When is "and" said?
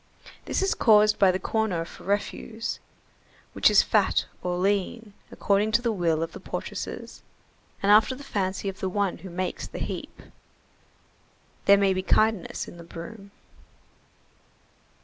7.83-7.91